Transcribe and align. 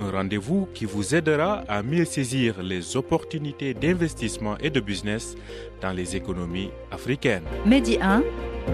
un 0.00 0.10
rendez-vous 0.10 0.68
qui 0.74 0.84
vous 0.84 1.14
aidera 1.14 1.64
à 1.68 1.82
mieux 1.82 2.04
saisir 2.04 2.62
les 2.62 2.96
opportunités 2.96 3.74
d'investissement 3.74 4.56
et 4.58 4.70
de 4.70 4.80
business 4.80 5.36
dans 5.80 5.92
les 5.92 6.16
économies 6.16 6.70
africaines. 6.90 7.44
Medi 7.64 7.98
1, 8.00 8.22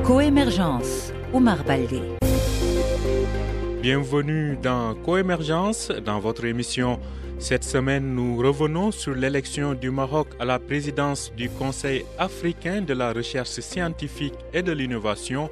Coémergence, 0.05 1.13
Omar 1.33 1.63
Baldé. 1.65 2.01
Bienvenue 3.81 4.57
dans 4.63 4.95
Coémergence, 4.95 5.89
dans 6.05 6.21
votre 6.21 6.45
émission. 6.45 7.01
Cette 7.39 7.65
semaine, 7.65 8.15
nous 8.15 8.37
revenons 8.37 8.93
sur 8.93 9.15
l'élection 9.15 9.75
du 9.75 9.91
Maroc 9.91 10.29
à 10.39 10.45
la 10.45 10.61
présidence 10.61 11.33
du 11.37 11.51
Conseil 11.51 12.05
africain 12.17 12.83
de 12.83 12.95
la 12.95 13.13
recherche 13.13 13.59
scientifique 13.59 14.35
et 14.53 14.63
de 14.63 14.71
l'innovation, 14.71 15.51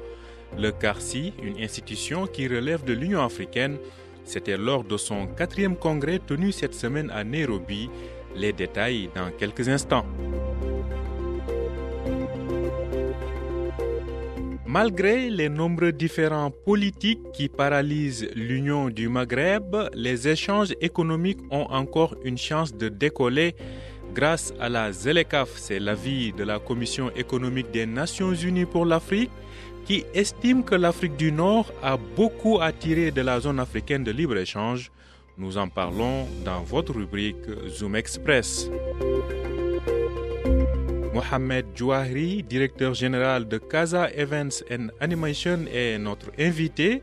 le 0.57 0.71
CARCI, 0.71 1.33
une 1.43 1.61
institution 1.61 2.27
qui 2.27 2.47
relève 2.47 2.85
de 2.85 2.93
l'Union 2.93 3.21
africaine. 3.21 3.77
C'était 4.23 4.57
lors 4.57 4.83
de 4.83 4.97
son 4.97 5.27
quatrième 5.27 5.75
congrès 5.75 6.19
tenu 6.19 6.51
cette 6.51 6.73
semaine 6.73 7.09
à 7.11 7.23
Nairobi. 7.23 7.89
Les 8.35 8.53
détails 8.53 9.09
dans 9.13 9.29
quelques 9.31 9.67
instants. 9.67 10.05
Malgré 14.65 15.29
les 15.29 15.49
nombreux 15.49 15.91
différents 15.91 16.49
politiques 16.49 17.19
qui 17.33 17.49
paralysent 17.49 18.29
l'Union 18.35 18.89
du 18.89 19.09
Maghreb, 19.09 19.75
les 19.93 20.29
échanges 20.29 20.73
économiques 20.79 21.41
ont 21.51 21.67
encore 21.69 22.15
une 22.23 22.37
chance 22.37 22.73
de 22.73 22.87
décoller 22.87 23.53
grâce 24.13 24.53
à 24.59 24.69
la 24.69 24.91
ZELECAF, 24.91 25.49
c'est 25.55 25.79
l'avis 25.79 26.33
de 26.33 26.43
la 26.43 26.59
Commission 26.59 27.11
économique 27.15 27.71
des 27.71 27.85
Nations 27.85 28.33
Unies 28.33 28.65
pour 28.65 28.85
l'Afrique, 28.85 29.31
qui 29.85 30.05
estime 30.13 30.63
que 30.63 30.75
l'Afrique 30.75 31.15
du 31.17 31.31
Nord 31.31 31.71
a 31.81 31.97
beaucoup 31.97 32.59
tirer 32.79 33.11
de 33.11 33.21
la 33.21 33.39
zone 33.39 33.59
africaine 33.59 34.03
de 34.03 34.11
libre-échange. 34.11 34.91
Nous 35.37 35.57
en 35.57 35.67
parlons 35.67 36.27
dans 36.45 36.61
votre 36.61 36.93
rubrique 36.93 37.45
Zoom 37.67 37.95
Express. 37.95 38.69
Mohamed 41.13 41.65
Jouahri, 41.75 42.43
directeur 42.43 42.93
général 42.93 43.47
de 43.47 43.57
Casa 43.57 44.09
Events 44.11 44.63
and 44.71 44.87
Animation, 44.99 45.65
est 45.71 45.97
notre 45.97 46.31
invité. 46.39 47.01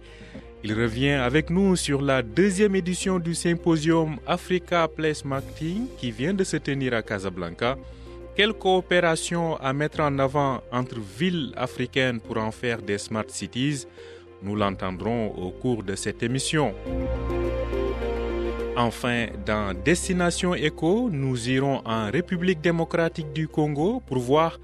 Il 0.65 0.73
revient 0.75 1.11
avec 1.11 1.51
nous 1.51 1.77
sur 1.77 2.03
la 2.03 2.23
deuxième 2.23 2.75
édition 2.75 3.19
du 3.19 3.35
symposium 3.35 4.17
Africa 4.27 4.89
Place 4.89 5.25
Marketing 5.25 5.87
qui 5.99 6.11
vient 6.11 6.35
de 6.35 6.43
se 6.43 6.57
tenir 6.57 6.95
à 6.95 7.03
Casablanca. 7.03 7.77
Quelle 8.39 8.53
coopération 8.53 9.57
à 9.57 9.73
mettre 9.73 9.99
en 9.99 10.17
avant 10.21 10.63
entre 10.71 11.01
villes 11.01 11.53
africaines 11.57 12.21
pour 12.21 12.37
en 12.39 12.53
faire 12.53 12.81
des 12.81 12.97
smart 12.97 13.25
cities 13.27 13.85
Nous 14.45 14.55
l'entendrons 14.55 15.33
au 15.33 15.51
cours 15.51 15.83
de 15.83 15.97
cette 15.97 16.23
émission. 16.23 16.73
Enfin, 18.77 19.27
dans 19.45 19.75
Destination 19.75 20.55
Éco, 20.55 21.09
nous 21.11 21.51
irons 21.51 21.83
en 21.85 22.13
République 22.13 22.61
démocratique 22.61 23.33
du 23.33 23.49
Congo 23.49 24.01
pour 24.07 24.19
voir 24.19 24.61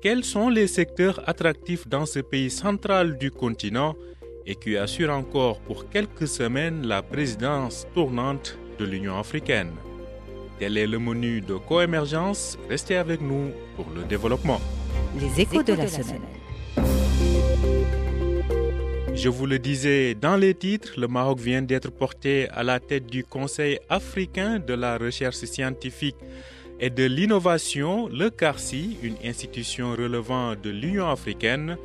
quels 0.00 0.22
sont 0.22 0.48
les 0.48 0.68
secteurs 0.68 1.20
attractifs 1.28 1.88
dans 1.88 2.06
ce 2.06 2.20
pays 2.20 2.48
central 2.48 3.18
du 3.18 3.32
continent 3.32 3.96
et 4.46 4.54
qui 4.54 4.76
assure 4.76 5.10
encore 5.10 5.58
pour 5.62 5.90
quelques 5.90 6.28
semaines 6.28 6.86
la 6.86 7.02
présidence 7.02 7.88
tournante 7.92 8.56
de 8.78 8.84
l'Union 8.84 9.18
africaine. 9.18 9.72
Tel 10.58 10.78
est 10.78 10.86
le 10.86 10.98
menu 10.98 11.42
de 11.42 11.54
coémergence. 11.54 12.58
Restez 12.70 12.96
avec 12.96 13.20
nous 13.20 13.50
pour 13.76 13.86
le 13.94 14.04
développement. 14.04 14.60
Les 15.20 15.42
échos 15.42 15.62
de 15.62 15.74
la 15.74 15.86
semaine. 15.86 16.22
Je 19.14 19.28
vous 19.28 19.46
le 19.46 19.58
disais 19.58 20.14
dans 20.14 20.36
les 20.36 20.54
titres, 20.54 20.92
le 20.98 21.08
Maroc 21.08 21.40
vient 21.40 21.62
d'être 21.62 21.90
porté 21.90 22.48
à 22.50 22.62
la 22.62 22.80
tête 22.80 23.06
du 23.06 23.24
Conseil 23.24 23.78
africain 23.88 24.58
de 24.58 24.74
la 24.74 24.98
recherche 24.98 25.36
scientifique 25.36 26.16
et 26.80 26.90
de 26.90 27.04
l'innovation, 27.04 28.08
le 28.08 28.30
CARCI, 28.30 28.98
une 29.02 29.16
institution 29.24 29.92
relevant 29.92 30.54
de 30.54 30.70
l'Union 30.70 31.08
africaine. 31.08 31.76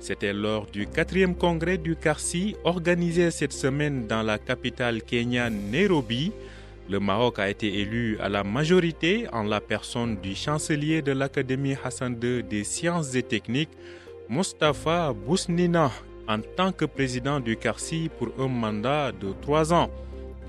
C'était 0.00 0.32
lors 0.32 0.66
du 0.66 0.86
quatrième 0.88 1.36
congrès 1.36 1.78
du 1.78 1.94
CARCI 1.94 2.56
organisé 2.64 3.30
cette 3.30 3.52
semaine 3.52 4.06
dans 4.08 4.22
la 4.22 4.38
capitale 4.38 5.02
kenyane 5.02 5.70
Nairobi. 5.70 6.32
Le 6.88 6.98
Maroc 6.98 7.38
a 7.38 7.48
été 7.48 7.80
élu 7.80 8.18
à 8.20 8.28
la 8.28 8.42
majorité 8.42 9.26
en 9.32 9.44
la 9.44 9.60
personne 9.60 10.16
du 10.16 10.34
chancelier 10.34 11.00
de 11.00 11.12
l'Académie 11.12 11.76
Hassan 11.82 12.18
II 12.22 12.42
des 12.42 12.64
sciences 12.64 13.14
et 13.14 13.22
techniques, 13.22 13.70
Mustafa 14.28 15.12
Bousnina, 15.12 15.92
en 16.28 16.40
tant 16.40 16.72
que 16.72 16.84
président 16.84 17.40
du 17.40 17.56
CARCI 17.56 18.10
pour 18.18 18.28
un 18.38 18.48
mandat 18.48 19.12
de 19.12 19.32
trois 19.40 19.72
ans. 19.72 19.90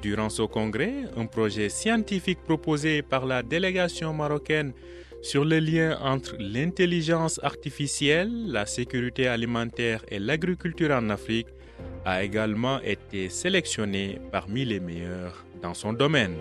Durant 0.01 0.29
ce 0.29 0.41
congrès, 0.41 1.05
un 1.15 1.27
projet 1.27 1.69
scientifique 1.69 2.39
proposé 2.43 3.01
par 3.03 3.25
la 3.25 3.41
délégation 3.43 4.13
marocaine 4.13 4.73
sur 5.21 5.45
le 5.45 5.59
lien 5.59 5.97
entre 6.01 6.35
l'intelligence 6.39 7.39
artificielle, 7.43 8.29
la 8.47 8.65
sécurité 8.65 9.27
alimentaire 9.27 10.03
et 10.09 10.19
l'agriculture 10.19 10.91
en 10.91 11.09
Afrique 11.09 11.47
a 12.05 12.23
également 12.23 12.79
été 12.81 13.29
sélectionné 13.29 14.19
parmi 14.31 14.65
les 14.65 14.79
meilleurs 14.79 15.45
dans 15.61 15.73
son 15.73 15.93
domaine. 15.93 16.35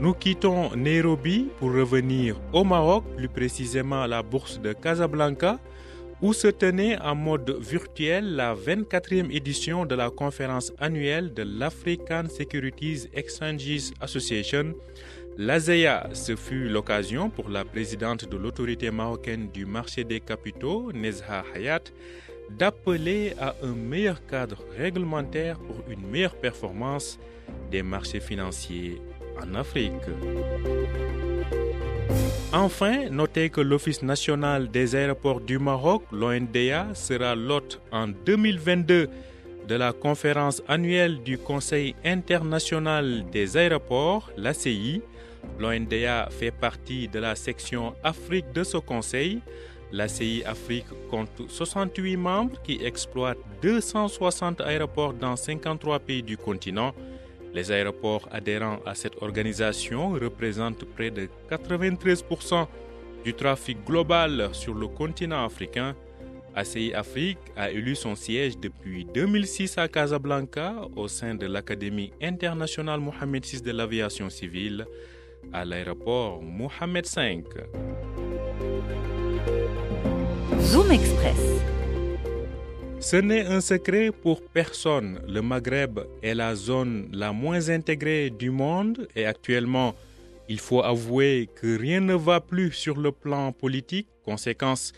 Nous 0.00 0.14
quittons 0.14 0.74
Nairobi 0.74 1.48
pour 1.58 1.74
revenir 1.74 2.40
au 2.52 2.64
Maroc, 2.64 3.04
plus 3.16 3.28
précisément 3.28 4.02
à 4.02 4.08
la 4.08 4.22
bourse 4.22 4.58
de 4.58 4.72
Casablanca, 4.72 5.58
où 6.22 6.32
se 6.32 6.48
tenait 6.48 6.98
en 7.00 7.14
mode 7.14 7.56
virtuel 7.60 8.34
la 8.36 8.54
24e 8.54 9.30
édition 9.30 9.86
de 9.86 9.94
la 9.94 10.10
conférence 10.10 10.72
annuelle 10.78 11.32
de 11.32 11.42
l'African 11.42 12.24
Securities 12.28 13.08
Exchanges 13.14 13.92
Association. 14.00 14.74
L'ASEA, 15.38 16.08
ce 16.12 16.36
fut 16.36 16.68
l'occasion 16.68 17.30
pour 17.30 17.48
la 17.48 17.64
présidente 17.64 18.28
de 18.28 18.36
l'autorité 18.36 18.90
marocaine 18.90 19.48
du 19.50 19.64
marché 19.64 20.04
des 20.04 20.20
capitaux, 20.20 20.92
Nezha 20.92 21.44
Hayat, 21.54 21.84
d'appeler 22.58 23.34
à 23.38 23.54
un 23.62 23.74
meilleur 23.74 24.24
cadre 24.26 24.64
réglementaire 24.76 25.58
pour 25.58 25.82
une 25.88 26.06
meilleure 26.06 26.36
performance 26.36 27.18
des 27.70 27.82
marchés 27.82 28.20
financiers 28.20 29.00
en 29.40 29.54
Afrique. 29.54 29.92
Enfin, 32.52 33.08
notez 33.10 33.48
que 33.48 33.60
l'Office 33.60 34.02
national 34.02 34.70
des 34.70 34.96
aéroports 34.96 35.40
du 35.40 35.58
Maroc, 35.58 36.02
l'ONDA, 36.10 36.88
sera 36.94 37.36
l'hôte 37.36 37.80
en 37.92 38.08
2022 38.08 39.08
de 39.68 39.74
la 39.76 39.92
conférence 39.92 40.60
annuelle 40.66 41.22
du 41.22 41.38
Conseil 41.38 41.94
international 42.04 43.24
des 43.30 43.56
aéroports, 43.56 44.32
l'ACI. 44.36 45.00
L'ONDA 45.60 46.28
fait 46.30 46.50
partie 46.50 47.06
de 47.06 47.20
la 47.20 47.36
section 47.36 47.94
Afrique 48.02 48.52
de 48.52 48.64
ce 48.64 48.78
conseil. 48.78 49.40
L'ACI 49.92 50.44
Afrique 50.44 50.86
compte 51.10 51.48
68 51.48 52.16
membres 52.16 52.60
qui 52.62 52.80
exploitent 52.84 53.38
260 53.62 54.60
aéroports 54.60 55.14
dans 55.14 55.36
53 55.36 55.98
pays 56.00 56.22
du 56.22 56.36
continent. 56.36 56.94
Les 57.52 57.72
aéroports 57.72 58.28
adhérents 58.30 58.78
à 58.86 58.94
cette 58.94 59.20
organisation 59.20 60.12
représentent 60.12 60.84
près 60.84 61.10
de 61.10 61.28
93% 61.50 62.66
du 63.24 63.34
trafic 63.34 63.84
global 63.84 64.50
sur 64.52 64.74
le 64.74 64.86
continent 64.86 65.44
africain. 65.44 65.96
ACI 66.54 66.92
Afrique 66.94 67.38
a 67.56 67.70
élu 67.70 67.94
son 67.94 68.14
siège 68.14 68.58
depuis 68.58 69.04
2006 69.04 69.78
à 69.78 69.88
Casablanca 69.88 70.74
au 70.96 71.08
sein 71.08 71.34
de 71.34 71.46
l'Académie 71.46 72.12
internationale 72.22 73.00
Mohamed 73.00 73.44
VI 73.44 73.60
de 73.62 73.72
l'aviation 73.72 74.30
civile 74.30 74.86
à 75.52 75.64
l'aéroport 75.64 76.42
Mohamed 76.42 77.06
V. 77.06 77.44
Zoom 80.62 80.90
Express. 80.92 81.36
Ce 83.00 83.16
n'est 83.16 83.46
un 83.46 83.60
secret 83.60 84.10
pour 84.12 84.42
personne. 84.42 85.20
Le 85.26 85.40
Maghreb 85.40 86.00
est 86.22 86.34
la 86.34 86.54
zone 86.54 87.08
la 87.12 87.32
moins 87.32 87.70
intégrée 87.70 88.30
du 88.30 88.50
monde 88.50 89.08
et 89.16 89.24
actuellement, 89.24 89.94
il 90.48 90.60
faut 90.60 90.82
avouer 90.82 91.48
que 91.56 91.78
rien 91.78 92.00
ne 92.00 92.14
va 92.14 92.40
plus 92.40 92.72
sur 92.72 92.98
le 92.98 93.10
plan 93.10 93.52
politique. 93.52 94.08
Conséquence, 94.24 94.92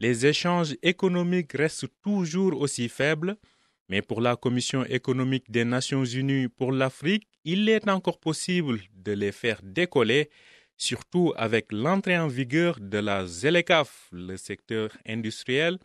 les 0.00 0.26
échanges 0.26 0.76
économiques 0.82 1.52
restent 1.54 1.88
toujours 2.02 2.60
aussi 2.60 2.88
faibles. 2.88 3.36
Mais 3.88 4.02
pour 4.02 4.20
la 4.20 4.36
Commission 4.36 4.84
économique 4.84 5.50
des 5.50 5.64
Nations 5.64 6.04
Unies 6.04 6.48
pour 6.48 6.72
l'Afrique, 6.72 7.26
il 7.44 7.68
est 7.68 7.88
encore 7.88 8.18
possible 8.18 8.80
de 8.92 9.12
les 9.12 9.32
faire 9.32 9.60
décoller, 9.62 10.28
surtout 10.76 11.32
avec 11.36 11.72
l'entrée 11.72 12.18
en 12.18 12.28
vigueur 12.28 12.78
de 12.80 12.98
la 12.98 13.26
ZLECAF, 13.26 14.08
le 14.12 14.36
secteur 14.36 14.90
industriel 15.06 15.78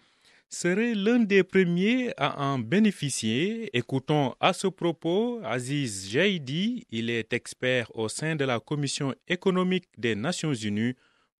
serait 0.49 0.93
l'un 0.95 1.19
des 1.19 1.43
premiers 1.43 2.13
à 2.17 2.43
en 2.43 2.59
bénéficier. 2.59 3.75
Écoutons 3.75 4.33
à 4.41 4.51
ce 4.51 4.67
propos 4.67 5.39
Aziz 5.43 6.09
Jaidi, 6.09 6.85
il 6.91 7.09
est 7.09 7.31
expert 7.31 7.89
au 7.95 8.09
sein 8.09 8.35
de 8.35 8.43
la 8.43 8.59
Commission 8.59 9.15
économique 9.27 9.87
des 9.97 10.15
Nations 10.15 10.53
Unies 10.53 10.95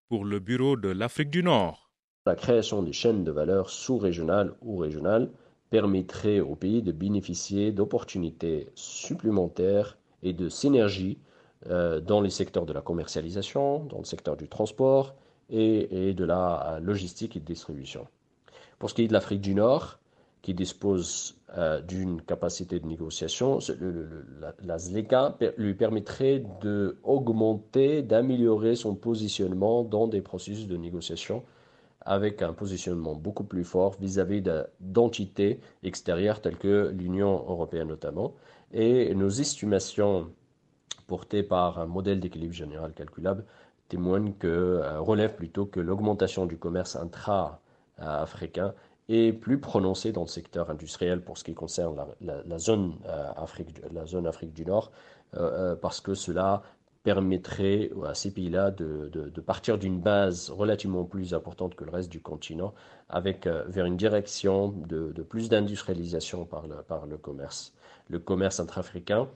pour 0.07 0.23
le 0.23 0.39
Bureau 0.39 0.77
de 0.77 0.89
l'Afrique 0.89 1.29
du 1.29 1.43
Nord. 1.43 1.91
La 2.25 2.35
création 2.35 2.83
des 2.83 2.93
chaînes 2.93 3.23
de 3.23 3.31
valeur 3.31 3.69
sous-régionales 3.69 4.53
ou 4.61 4.77
régionales 4.77 5.29
permettrait 5.69 6.39
au 6.39 6.55
pays 6.55 6.81
de 6.81 6.91
bénéficier 6.91 7.71
d'opportunités 7.71 8.69
supplémentaires 8.75 9.97
et 10.23 10.33
de 10.33 10.47
synergies 10.47 11.17
dans 11.69 12.21
les 12.21 12.29
secteurs 12.31 12.65
de 12.65 12.73
la 12.73 12.81
commercialisation, 12.81 13.85
dans 13.85 13.99
le 13.99 14.03
secteur 14.03 14.35
du 14.35 14.47
transport 14.47 15.13
et 15.49 16.13
de 16.13 16.23
la 16.25 16.79
logistique 16.81 17.35
et 17.35 17.39
de 17.39 17.45
distribution. 17.45 18.07
Pour 18.79 18.89
ce 18.89 18.95
qui 18.95 19.03
est 19.03 19.07
de 19.07 19.13
l'Afrique 19.13 19.41
du 19.41 19.53
Nord, 19.53 19.99
qui 20.41 20.53
dispose 20.53 21.35
euh, 21.57 21.81
d'une 21.81 22.21
capacité 22.21 22.79
de 22.79 22.87
négociation, 22.87 23.59
la, 24.63 24.77
ZLECA 24.79 25.37
lui 25.57 25.75
permettrait 25.75 26.43
d'augmenter, 26.61 28.01
d'améliorer 28.01 28.75
son 28.75 28.95
positionnement 28.95 29.83
dans 29.83 30.07
des 30.07 30.21
processus 30.21 30.67
de 30.67 30.77
négociation 30.77 31.43
avec 32.03 32.41
un 32.41 32.53
positionnement 32.53 33.13
beaucoup 33.13 33.43
plus 33.43 33.63
fort 33.63 33.95
vis-à-vis 33.99 34.41
d'entités 34.79 35.59
extérieures 35.83 36.41
telles 36.41 36.57
que 36.57 36.91
l'Union 36.97 37.33
européenne 37.33 37.89
notamment. 37.89 38.33
Et 38.73 39.13
nos 39.13 39.29
estimations 39.29 40.31
portées 41.13 41.43
par 41.43 41.77
un 41.79 41.87
modèle 41.97 42.19
d'équilibre 42.21 42.53
général 42.53 42.93
calculable 42.93 43.43
témoignent 43.89 44.33
que, 44.39 44.47
euh, 44.47 45.01
relèvent 45.01 45.35
plutôt 45.35 45.65
que 45.65 45.81
l'augmentation 45.81 46.45
du 46.45 46.57
commerce 46.57 46.95
intra 46.95 47.59
africain 47.97 48.73
est 49.09 49.33
plus 49.33 49.59
prononcé 49.59 50.11
dans 50.11 50.21
le 50.21 50.27
secteur 50.27 50.69
industriel 50.69 51.21
pour 51.21 51.37
ce 51.37 51.43
qui 51.43 51.53
concerne 51.53 51.95
la, 52.21 52.57
zone, 52.57 52.95
euh, 53.07 53.31
Afrique, 53.35 53.81
la 53.91 54.05
zone 54.05 54.27
Afrique 54.27 54.53
du 54.53 54.65
Nord, 54.65 54.91
euh, 55.35 55.71
euh, 55.73 55.75
parce 55.75 56.01
que 56.01 56.13
cela 56.13 56.61
permettrait 57.03 57.89
à 58.05 58.13
ces 58.13 58.31
pays-là 58.31 58.69
de, 58.69 59.41
partir 59.45 59.79
d'une 59.79 59.99
base 59.99 60.51
relativement 60.51 61.03
plus 61.03 61.33
importante 61.33 61.75
que 61.75 61.83
le 61.83 61.91
reste 61.91 62.09
du 62.09 62.21
continent, 62.21 62.73
avec 63.09 63.47
vers 63.47 63.85
une 63.85 63.97
direction 63.97 64.69
de, 64.69 65.11
plus 65.23 65.49
d'industrialisation 65.49 66.45
par 66.45 66.67
le 67.07 67.17
commerce. 67.17 67.73
Le 68.07 68.19
commerce 68.19 68.59
intra-africain 68.59 69.27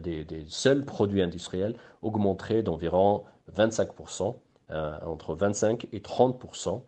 des, 0.00 0.24
des, 0.24 0.44
seuls 0.48 0.84
produits 0.84 1.22
industriels 1.22 1.74
augmenterait 2.02 2.62
d'environ 2.62 3.24
25%, 3.56 4.34
entre 4.70 5.34
25 5.34 5.86
et 5.92 6.00
30% 6.00 6.82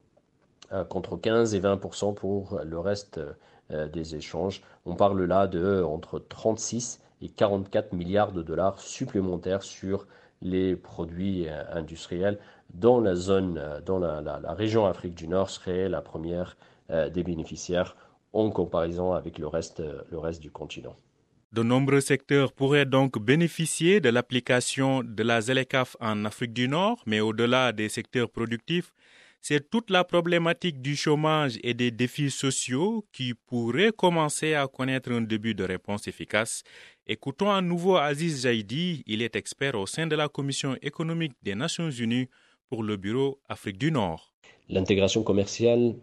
euh, 0.72 0.84
contre 0.84 1.16
15 1.16 1.54
et 1.56 1.60
20 1.60 1.78
pour 2.14 2.60
le 2.64 2.78
reste 2.78 3.20
euh, 3.72 3.88
des 3.88 4.14
échanges. 4.14 4.62
On 4.86 4.94
parle 4.94 5.24
là 5.24 5.48
de 5.48 5.82
entre 5.82 6.20
36 6.20 7.00
et 7.22 7.28
44 7.28 7.92
milliards 7.92 8.30
de 8.30 8.42
dollars 8.42 8.78
supplémentaires 8.80 9.64
sur 9.64 10.06
les 10.42 10.76
produits 10.76 11.48
euh, 11.48 11.64
industriels 11.72 12.38
dont 12.72 13.00
la 13.00 13.16
zone, 13.16 13.60
dans 13.84 13.98
la, 13.98 14.40
région 14.52 14.86
Afrique 14.86 15.16
du 15.16 15.26
Nord 15.26 15.50
serait 15.50 15.88
la 15.88 16.00
première 16.00 16.56
des 16.88 17.24
bénéficiaires 17.24 17.96
en 18.32 18.50
comparaison 18.50 19.12
avec 19.12 19.38
le 19.38 19.48
reste 19.48 19.82
du 20.40 20.52
continent. 20.52 20.94
De 21.52 21.64
nombreux 21.64 22.00
secteurs 22.00 22.52
pourraient 22.52 22.86
donc 22.86 23.18
bénéficier 23.18 24.00
de 24.00 24.08
l'application 24.08 25.02
de 25.02 25.22
la 25.24 25.40
ZLECAF 25.40 25.96
en 25.98 26.24
Afrique 26.24 26.52
du 26.52 26.68
Nord, 26.68 27.02
mais 27.06 27.18
au-delà 27.18 27.72
des 27.72 27.88
secteurs 27.88 28.30
productifs, 28.30 28.92
c'est 29.40 29.68
toute 29.68 29.90
la 29.90 30.04
problématique 30.04 30.80
du 30.80 30.94
chômage 30.94 31.58
et 31.64 31.74
des 31.74 31.90
défis 31.90 32.30
sociaux 32.30 33.04
qui 33.12 33.34
pourraient 33.34 33.90
commencer 33.90 34.54
à 34.54 34.68
connaître 34.68 35.10
un 35.10 35.22
début 35.22 35.54
de 35.56 35.64
réponse 35.64 36.06
efficace. 36.06 36.62
Écoutons 37.04 37.50
à 37.50 37.60
nouveau 37.60 37.96
Aziz 37.96 38.42
Zaidi, 38.42 39.02
il 39.08 39.20
est 39.20 39.34
expert 39.34 39.74
au 39.74 39.86
sein 39.86 40.06
de 40.06 40.14
la 40.14 40.28
Commission 40.28 40.76
économique 40.82 41.32
des 41.42 41.56
Nations 41.56 41.90
Unies 41.90 42.28
pour 42.68 42.84
le 42.84 42.96
Bureau 42.96 43.40
Afrique 43.48 43.78
du 43.78 43.90
Nord. 43.90 44.32
L'intégration 44.68 45.24
commerciale, 45.24 45.96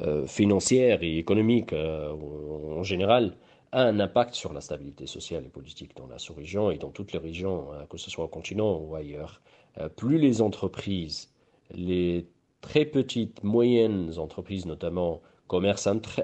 euh, 0.00 0.26
financière 0.26 1.02
et 1.02 1.16
économique 1.16 1.72
euh, 1.72 2.10
en 2.12 2.82
général 2.82 3.32
a 3.72 3.82
un 3.82 4.00
impact 4.00 4.34
sur 4.34 4.52
la 4.52 4.60
stabilité 4.60 5.06
sociale 5.06 5.44
et 5.46 5.48
politique 5.48 5.96
dans 5.96 6.06
la 6.06 6.18
sous-région 6.18 6.70
et 6.70 6.78
dans 6.78 6.90
toutes 6.90 7.12
les 7.12 7.18
régions, 7.18 7.72
hein, 7.72 7.86
que 7.88 7.98
ce 7.98 8.10
soit 8.10 8.24
au 8.24 8.28
continent 8.28 8.78
ou 8.78 8.94
ailleurs. 8.94 9.40
Euh, 9.78 9.88
plus 9.88 10.18
les 10.18 10.42
entreprises, 10.42 11.32
les 11.72 12.26
très 12.60 12.84
petites, 12.84 13.42
moyennes 13.44 14.18
entreprises, 14.18 14.66
notamment 14.66 15.20
commerce 15.46 15.86
entre, 15.88 16.20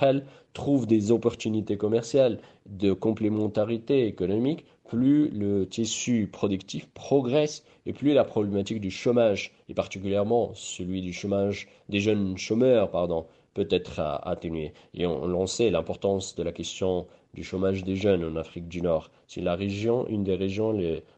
elles, 0.00 0.24
trouvent 0.54 0.86
des 0.86 1.12
opportunités 1.12 1.76
commerciales 1.76 2.40
de 2.66 2.92
complémentarité 2.92 4.06
économique, 4.06 4.64
plus 4.88 5.28
le 5.28 5.66
tissu 5.66 6.28
productif 6.30 6.88
progresse 6.94 7.64
et 7.84 7.92
plus 7.92 8.14
la 8.14 8.24
problématique 8.24 8.80
du 8.80 8.90
chômage, 8.90 9.52
et 9.68 9.74
particulièrement 9.74 10.52
celui 10.54 11.02
du 11.02 11.12
chômage 11.12 11.68
des 11.88 12.00
jeunes 12.00 12.38
chômeurs, 12.38 12.90
pardon, 12.90 13.26
peut 13.54 13.68
être 13.70 14.00
atténué. 14.24 14.72
Et 14.94 15.06
on, 15.06 15.46
sait 15.46 15.70
l'importance 15.70 16.34
de 16.34 16.42
la 16.42 16.52
question 16.52 17.06
du 17.34 17.42
chômage 17.42 17.84
des 17.84 17.96
jeunes 17.96 18.24
en 18.24 18.36
Afrique 18.36 18.68
du 18.68 18.82
Nord. 18.82 19.10
C'est 19.26 19.40
la 19.40 19.54
région, 19.54 20.06
une 20.08 20.24
des 20.24 20.34
régions 20.34 20.72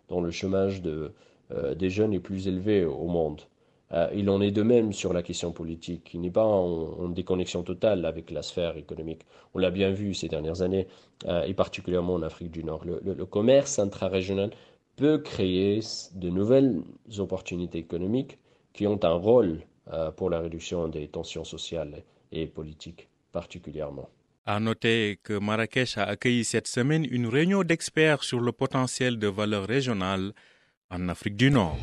dont 0.08 0.20
le 0.20 0.30
chômage 0.30 0.82
euh, 1.50 1.74
des 1.74 1.90
jeunes 1.90 2.12
est 2.12 2.20
plus 2.20 2.48
élevé 2.48 2.84
au 2.84 3.06
monde. 3.06 3.42
Euh, 3.92 4.08
il 4.14 4.30
en 4.30 4.40
est 4.40 4.50
de 4.50 4.62
même 4.62 4.92
sur 4.92 5.12
la 5.12 5.22
question 5.22 5.52
politique. 5.52 6.10
Il 6.14 6.20
n'est 6.22 6.30
pas 6.30 6.44
en, 6.44 7.08
déconnexion 7.08 7.62
totale 7.62 8.04
avec 8.06 8.30
la 8.30 8.42
sphère 8.42 8.76
économique. 8.76 9.22
On 9.54 9.58
l'a 9.58 9.70
bien 9.70 9.90
vu 9.90 10.14
ces 10.14 10.28
dernières 10.28 10.62
années, 10.62 10.86
euh, 11.26 11.44
et 11.44 11.54
particulièrement 11.54 12.14
en 12.14 12.22
Afrique 12.22 12.50
du 12.50 12.64
Nord. 12.64 12.84
Le, 12.84 13.26
commerce 13.26 13.78
intra-régional 13.78 14.50
peut 14.96 15.18
créer 15.18 15.80
de 16.14 16.30
nouvelles 16.30 16.82
opportunités 17.18 17.78
économiques 17.78 18.38
qui 18.72 18.86
ont 18.86 19.00
un 19.04 19.14
rôle 19.14 19.60
pour 20.16 20.30
la 20.30 20.40
réduction 20.40 20.88
des 20.88 21.08
tensions 21.08 21.44
sociales 21.44 22.04
et 22.34 22.46
politiques 22.46 23.08
particulièrement. 23.32 24.08
À 24.46 24.60
noter 24.60 25.18
que 25.22 25.38
Marrakech 25.38 25.96
a 25.96 26.04
accueilli 26.04 26.44
cette 26.44 26.66
semaine 26.68 27.06
une 27.10 27.26
réunion 27.26 27.62
d'experts 27.62 28.22
sur 28.22 28.40
le 28.40 28.52
potentiel 28.52 29.18
de 29.18 29.26
valeur 29.26 29.66
régionale 29.66 30.32
en 30.90 31.08
Afrique 31.08 31.36
du 31.36 31.50
Nord. 31.50 31.78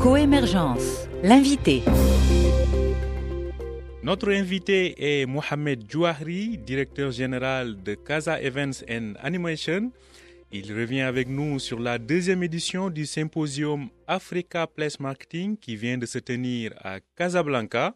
Coémergence, 0.00 1.08
l'invité. 1.24 1.82
Notre 4.04 4.30
invité 4.30 4.94
est 5.20 5.26
Mohamed 5.26 5.90
Jouahri, 5.90 6.56
directeur 6.58 7.10
général 7.10 7.82
de 7.82 7.94
Casa 7.94 8.40
Events 8.40 8.84
and 8.88 9.14
Animation. 9.20 9.90
Il 10.58 10.72
revient 10.72 11.02
avec 11.02 11.28
nous 11.28 11.58
sur 11.58 11.78
la 11.78 11.98
deuxième 11.98 12.42
édition 12.42 12.88
du 12.88 13.04
symposium 13.04 13.90
Africa 14.08 14.66
Place 14.66 14.98
Marketing 14.98 15.58
qui 15.58 15.76
vient 15.76 15.98
de 15.98 16.06
se 16.06 16.18
tenir 16.18 16.72
à 16.82 16.96
Casablanca. 17.14 17.92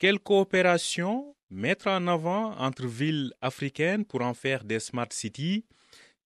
Quelle 0.00 0.18
coopération 0.18 1.36
mettre 1.52 1.86
en 1.86 2.04
avant 2.08 2.50
entre 2.58 2.84
villes 2.88 3.30
africaines 3.40 4.04
pour 4.04 4.22
en 4.22 4.34
faire 4.34 4.64
des 4.64 4.80
smart 4.80 5.06
cities? 5.10 5.64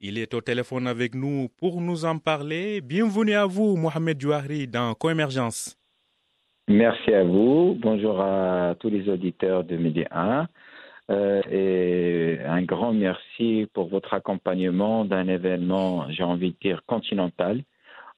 Il 0.00 0.16
est 0.16 0.32
au 0.32 0.40
téléphone 0.40 0.86
avec 0.86 1.14
nous 1.14 1.48
pour 1.58 1.82
nous 1.82 2.06
en 2.06 2.16
parler. 2.16 2.80
Bienvenue 2.80 3.34
à 3.34 3.44
vous, 3.44 3.76
Mohamed 3.76 4.18
Jouahri, 4.18 4.66
dans 4.68 4.94
Coémergence. 4.94 5.76
Merci 6.66 7.12
à 7.12 7.24
vous. 7.24 7.76
Bonjour 7.78 8.18
à 8.22 8.74
tous 8.80 8.88
les 8.88 9.06
auditeurs 9.10 9.64
de 9.64 9.76
Média 9.76 10.08
1. 10.12 10.46
Euh, 11.10 11.40
et 11.50 12.38
un 12.44 12.62
grand 12.62 12.92
merci 12.92 13.66
pour 13.72 13.88
votre 13.88 14.12
accompagnement 14.12 15.04
d'un 15.04 15.26
événement, 15.28 16.10
j'ai 16.10 16.22
envie 16.22 16.52
de 16.52 16.56
dire, 16.60 16.82
continental 16.86 17.62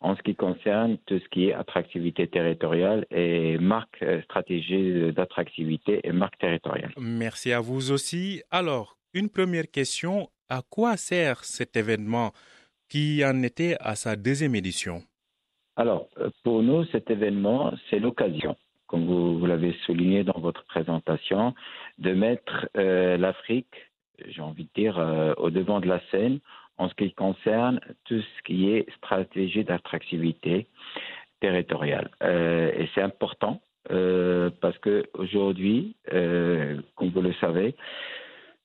en 0.01 0.17
ce 0.17 0.23
qui 0.23 0.35
concerne 0.35 0.97
tout 1.07 1.19
ce 1.19 1.29
qui 1.29 1.49
est 1.49 1.53
attractivité 1.53 2.27
territoriale 2.27 3.07
et 3.11 3.59
marque 3.59 4.03
euh, 4.03 4.23
stratégie 4.23 5.13
d'attractivité 5.13 6.01
et 6.05 6.13
marque 6.13 6.39
territoriale. 6.39 6.93
Merci 6.99 7.53
à 7.53 7.61
vous 7.61 7.93
aussi. 7.93 8.43
Alors, 8.51 8.97
une 9.13 9.29
première 9.29 9.71
question 9.71 10.31
à 10.49 10.63
quoi 10.69 10.97
sert 10.97 11.45
cet 11.45 11.77
événement 11.77 12.33
qui 12.89 13.23
en 13.25 13.43
était 13.43 13.77
à 13.81 13.95
sa 13.95 14.17
deuxième 14.17 14.55
édition? 14.55 15.03
Alors, 15.77 16.09
euh, 16.19 16.31
pour 16.43 16.63
nous, 16.63 16.85
cet 16.87 17.11
événement, 17.11 17.73
c'est 17.89 18.01
l'occasion, 18.01 18.57
comme 18.91 19.07
vous, 19.07 19.47
l'avez 19.47 19.73
souligné 19.87 20.25
dans 20.25 20.41
votre 20.41 20.65
présentation, 20.65 21.55
de 21.99 22.13
mettre 22.13 22.69
euh, 22.77 23.17
l'Afrique, 23.17 23.73
j'ai 24.27 24.43
envie 24.43 24.65
de 24.65 24.71
dire, 24.75 24.99
euh, 24.99 25.33
au 25.37 25.51
devant 25.51 25.79
de 25.79 25.87
la 25.87 26.01
scène 26.11 26.41
en 26.77 26.89
ce 26.89 26.95
qui 26.95 27.13
concerne 27.13 27.79
tout 28.05 28.21
ce 28.21 28.43
qui 28.45 28.71
est 28.71 28.91
stratégie 28.97 29.63
d'attractivité 29.63 30.67
territoriale. 31.41 32.11
et 32.23 32.89
c'est 32.95 33.03
important 33.03 33.61
euh, 33.91 34.51
parce 34.61 34.77
que 34.79 35.05
aujourd'hui, 35.15 35.97
euh, 36.13 36.81
comme 36.97 37.11
vous 37.11 37.23
le 37.23 37.33
savez, 37.35 37.75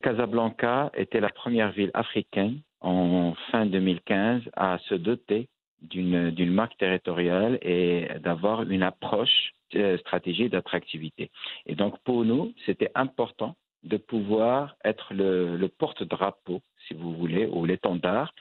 Casablanca 0.02 0.92
était 0.96 1.22
la 1.22 1.30
première 1.30 1.72
ville 1.72 1.92
africaine 1.94 2.60
en 2.82 3.34
fin 3.52 3.66
2015 3.66 4.42
à 4.56 4.78
se 4.90 4.96
doter 4.96 5.48
d'une 5.82 6.52
marque 6.52 6.78
territoriale 6.78 7.60
et 7.62 8.08
d'avoir 8.22 8.64
une 8.64 8.84
approche 8.84 9.54
euh, 9.76 9.98
stratégique 9.98 10.52
d'attractivité. 10.52 11.32
Et 11.66 11.76
donc 11.76 11.98
pour 12.04 12.24
nous, 12.24 12.54
c'était 12.66 12.92
important 12.96 13.56
de 13.84 13.98
pouvoir 13.98 14.76
être 14.84 15.14
le, 15.14 15.68
porte-drapeau, 15.68 16.62
si 16.88 16.94
vous 16.94 17.14
voulez, 17.14 17.46
ou 17.46 17.66
l'étendard 17.66 18.34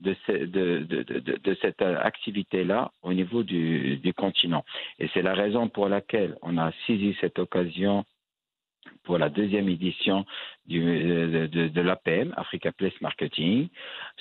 de, 0.00 0.14
de, 0.34 1.56
cette 1.62 1.80
activité-là 1.82 2.92
au 3.02 3.12
niveau 3.12 3.42
du, 3.42 4.12
continent. 4.16 4.64
Et 4.98 5.08
c'est 5.14 5.22
la 5.22 5.34
raison 5.34 5.68
pour 5.68 5.88
laquelle 5.88 6.36
on 6.42 6.58
a 6.58 6.72
saisi 6.86 7.16
cette 7.20 7.38
occasion 7.38 8.04
pour 9.06 9.16
la 9.18 9.30
deuxième 9.30 9.68
édition 9.68 10.26
du, 10.66 10.80
de, 10.80 11.80
l'APM, 11.80 12.34
Africa 12.36 12.72
Place 12.72 13.00
Marketing, 13.00 13.68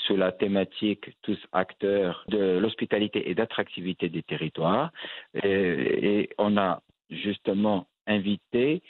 sous 0.05 0.15
la 0.15 0.31
thématique 0.31 1.09
tous 1.23 1.39
acteurs 1.51 2.23
de 2.29 2.57
l'hospitalité 2.59 3.29
et 3.29 3.35
d'attractivité 3.35 4.07
des 4.07 4.23
territoires. 4.23 4.91
et, 5.43 6.29
on 6.37 6.55
a 6.57 6.81
justement 7.09 7.87
invité 8.07 8.81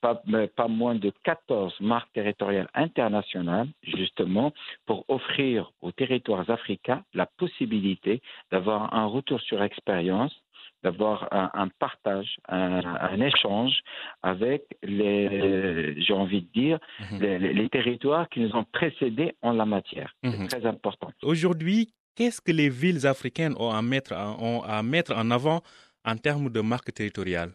pas, 0.00 0.22
pas, 0.56 0.68
moins 0.68 0.94
de 0.94 1.12
14 1.24 1.80
marques 1.80 2.12
territoriales 2.12 2.68
internationales, 2.74 3.68
justement, 3.82 4.52
pour 4.86 5.04
offrir 5.08 5.72
aux 5.80 5.92
territoires 5.92 6.50
africains 6.50 7.02
la 7.14 7.26
possibilité 7.26 8.20
d'avoir 8.50 8.94
un 8.94 9.06
retour 9.06 9.40
sur 9.40 9.62
expérience, 9.62 10.34
d'avoir 10.82 11.28
un, 11.32 11.68
partage, 11.78 12.36
un, 12.48 13.20
échange 13.20 13.80
avec 14.22 14.64
les, 14.82 16.00
j'ai 16.00 16.12
envie 16.12 16.42
de 16.42 16.52
dire, 16.52 16.78
mhm. 17.10 17.18
les, 17.20 17.68
territoires 17.68 18.28
qui 18.28 18.40
nous 18.40 18.54
ont 18.54 18.64
précédés 18.64 19.34
en 19.42 19.52
la 19.52 19.66
matière. 19.66 20.14
C'est 20.22 20.38
mhm. 20.38 20.48
très 20.48 20.66
important. 20.66 21.10
Aujourd'hui, 21.22 21.92
qu'est-ce 22.14 22.40
que 22.40 22.52
les 22.52 22.68
villes 22.68 23.06
africaines 23.06 23.54
ont 23.58 23.70
à 23.70 23.82
mettre, 23.82 24.14
ont 24.40 24.62
à 24.62 24.82
mettre 24.82 25.16
en 25.16 25.30
avant 25.30 25.62
en 26.04 26.16
termes 26.16 26.50
de 26.50 26.60
marques 26.60 26.92
territoriales 26.92 27.52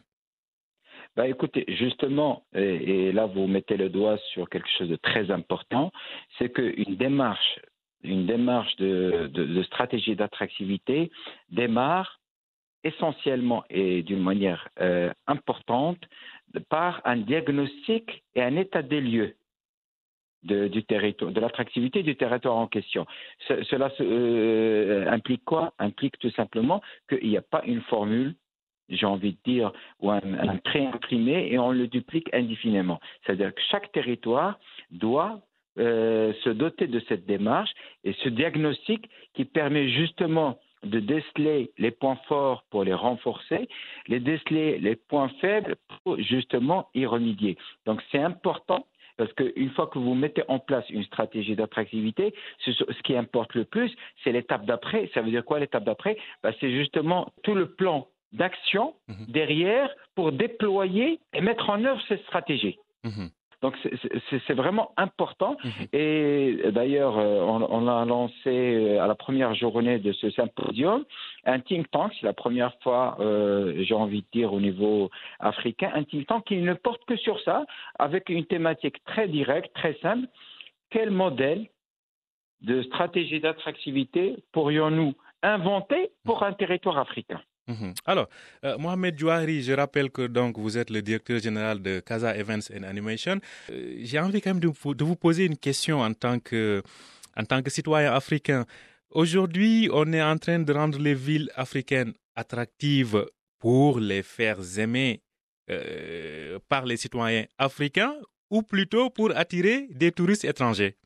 bah, 1.15 1.27
écoutez, 1.27 1.63
justement, 1.67 2.43
et, 2.55 3.11
là 3.11 3.27
vous 3.27 3.45
mettez 3.45 3.77
le 3.77 3.89
doigt 3.89 4.17
sur 4.33 4.49
quelque 4.49 4.69
chose 4.77 4.89
de 4.89 4.95
très 4.95 5.29
important, 5.29 5.91
c'est 6.39 6.51
qu'une 6.51 6.95
démarche, 6.95 7.59
une 8.03 8.25
démarche 8.25 8.75
de, 8.77 9.63
stratégie 9.63 10.15
d'attractivité 10.15 11.11
démarre 11.51 12.19
essentiellement 12.83 13.63
et 13.69 14.03
d'une 14.03 14.21
manière 14.21 14.69
euh, 14.79 15.11
importante 15.27 15.99
par 16.69 17.01
un 17.05 17.17
diagnostic 17.17 18.23
et 18.35 18.41
un 18.41 18.55
état 18.55 18.81
des 18.81 19.01
lieux 19.01 19.35
de, 20.43 20.67
du 20.67 20.83
territoire, 20.83 21.31
de 21.31 21.39
l'attractivité 21.39 22.03
du 22.03 22.15
territoire 22.15 22.55
en 22.57 22.67
question. 22.67 23.05
cela 23.47 23.89
euh, 24.01 25.09
implique 25.09 25.45
quoi? 25.45 25.73
Implique 25.79 26.19
tout 26.19 26.31
simplement 26.31 26.81
qu'il 27.09 27.29
n'y 27.29 27.37
a 27.37 27.41
pas 27.41 27.63
une 27.65 27.81
formule 27.81 28.35
j'ai 28.89 29.05
envie 29.05 29.33
de 29.33 29.51
dire, 29.51 29.71
ou 30.01 30.11
un, 30.11 30.21
un 30.21 30.57
pré-imprimé 30.57 31.47
et 31.51 31.57
on 31.57 31.71
le 31.71 31.87
duplique 31.87 32.29
indéfiniment. 32.33 32.99
C'est-à-dire 33.25 33.53
que 33.53 33.61
chaque 33.71 33.91
territoire 33.91 34.59
doit 34.91 35.41
euh, 35.79 36.33
se 36.43 36.49
doter 36.49 36.87
de 36.87 37.01
cette 37.07 37.25
démarche 37.25 37.71
et 38.03 38.13
ce 38.23 38.29
diagnostic 38.29 39.09
qui 39.33 39.45
permet 39.45 39.89
justement 39.89 40.59
de 40.83 40.99
déceler 40.99 41.71
les 41.77 41.91
points 41.91 42.19
forts 42.27 42.63
pour 42.69 42.83
les 42.83 42.93
renforcer, 42.93 43.67
les 44.07 44.19
déceler 44.19 44.79
les 44.79 44.95
points 44.95 45.29
faibles 45.41 45.75
pour 46.03 46.19
justement 46.19 46.89
y 46.93 47.05
remédier. 47.05 47.57
Donc 47.85 48.01
c'est 48.11 48.21
important 48.21 48.85
parce 49.17 49.31
qu'une 49.33 49.69
fois 49.71 49.87
que 49.87 49.99
vous 49.99 50.15
mettez 50.15 50.43
en 50.47 50.59
place 50.59 50.89
une 50.89 51.03
stratégie 51.03 51.55
d'attractivité, 51.55 52.33
ce, 52.59 52.71
qui 53.03 53.15
importe 53.15 53.53
le 53.53 53.65
plus, 53.65 53.91
c'est 54.23 54.31
l'étape 54.31 54.65
d'après. 54.65 55.09
Ça 55.13 55.21
veut 55.21 55.29
dire 55.29 55.45
quoi 55.45 55.59
l'étape 55.59 55.83
d'après? 55.83 56.17
Ben, 56.41 56.53
C'est 56.59 56.71
justement 56.71 57.31
tout 57.43 57.53
le 57.53 57.67
plan 57.67 58.07
d'action 58.31 58.95
mhm. 59.07 59.25
derrière 59.27 59.89
pour 60.15 60.31
déployer 60.31 61.19
et 61.33 61.41
mettre 61.41 61.69
en 61.69 61.83
œuvre 61.85 62.01
cette 62.07 62.23
stratégie. 62.23 62.77
Mhm. 63.03 63.29
Donc 63.63 63.77
c'est 64.29 64.53
vraiment 64.53 64.91
important. 64.97 65.55
Mhm. 65.63 65.87
Et 65.93 66.59
d'ailleurs, 66.71 67.17
euh, 67.17 67.39
on, 67.41 67.87
a 67.87 68.03
lancé 68.03 68.35
euh, 68.47 69.01
à 69.01 69.07
la 69.07 69.15
première 69.15 69.55
journée 69.55 69.99
de 69.99 70.11
ce 70.11 70.29
symposium 70.31 71.05
un 71.45 71.61
think 71.61 71.89
tank. 71.89 72.11
C'est 72.19 72.25
la 72.25 72.33
première 72.33 72.75
fois, 72.81 73.15
euh, 73.21 73.73
j'ai 73.79 73.95
envie 73.95 74.21
de 74.21 74.27
dire, 74.33 74.51
au 74.51 74.59
niveau 74.59 75.09
africain, 75.39 75.91
un 75.95 76.03
think 76.03 76.27
tank 76.27 76.43
qui 76.45 76.57
ne 76.57 76.73
porte 76.73 77.05
que 77.05 77.15
sur 77.15 77.39
ça, 77.39 77.65
avec 77.97 78.27
une 78.27 78.45
thématique 78.45 79.01
très 79.05 79.29
directe, 79.29 79.73
très 79.73 79.97
simple. 80.01 80.27
Quel 80.89 81.09
modèle 81.09 81.67
de 82.63 82.81
stratégie 82.83 83.39
d'attractivité 83.39 84.43
pourrions-nous 84.51 85.13
inventer 85.41 86.11
pour 86.25 86.43
un 86.43 86.51
territoire 86.51 86.97
africain? 86.97 87.39
Mhm. 87.67 87.93
Alors, 88.05 88.27
euh, 88.65 88.77
Mohamed 88.77 89.17
Jouari, 89.17 89.61
je 89.61 89.73
rappelle 89.73 90.09
que 90.09 90.27
donc 90.27 90.57
vous 90.57 90.77
êtes 90.77 90.89
le 90.89 91.01
directeur 91.01 91.39
général 91.39 91.81
de 91.81 92.01
Casa 92.01 92.35
Events 92.35 92.71
and 92.75 92.83
Animation. 92.83 93.39
Euh, 93.69 93.95
j'ai 94.01 94.19
envie 94.19 94.41
quand 94.41 94.51
même 94.51 94.59
de 94.59 94.67
vous, 94.67 95.15
poser 95.15 95.45
une 95.45 95.57
question 95.57 96.01
en 96.01 96.13
tant 96.13 96.39
que, 96.39 96.83
en 97.37 97.43
tant 97.45 97.61
que 97.61 97.69
citoyen 97.69 98.13
africain. 98.13 98.65
Aujourd'hui, 99.11 99.89
on 99.93 100.11
est 100.11 100.21
en 100.21 100.37
train 100.37 100.59
de 100.59 100.73
rendre 100.73 100.99
les 100.99 101.13
villes 101.13 101.49
africaines 101.55 102.13
attractives 102.35 103.25
pour 103.59 103.99
les 103.99 104.23
faire 104.23 104.57
aimer 104.77 105.21
euh, 105.69 106.59
par 106.67 106.85
les 106.85 106.97
citoyens 106.97 107.45
africains 107.57 108.15
ou 108.49 108.61
plutôt 108.61 109.09
pour 109.09 109.31
attirer 109.35 109.87
des 109.91 110.11
touristes 110.11 110.43
étrangers? 110.43 110.97